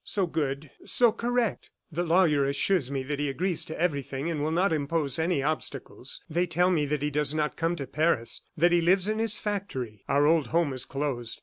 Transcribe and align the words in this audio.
So 0.03 0.25
good... 0.25 0.71
so 0.83 1.11
correct. 1.11 1.69
The 1.91 2.01
lawyer 2.01 2.43
assures 2.43 2.89
me 2.89 3.03
that 3.03 3.19
he 3.19 3.29
agrees 3.29 3.63
to 3.65 3.79
everything 3.79 4.31
and 4.31 4.41
will 4.41 4.49
not 4.49 4.73
impose 4.73 5.19
any 5.19 5.43
obstacles. 5.43 6.23
They 6.27 6.47
tell 6.47 6.71
me 6.71 6.87
that 6.87 7.03
he 7.03 7.11
does 7.11 7.35
not 7.35 7.55
come 7.55 7.75
to 7.75 7.85
Paris, 7.85 8.41
that 8.57 8.71
he 8.71 8.81
lives 8.81 9.07
in 9.07 9.19
his 9.19 9.37
factory. 9.37 10.03
Our 10.07 10.25
old 10.25 10.47
home 10.47 10.73
is 10.73 10.85
closed. 10.85 11.39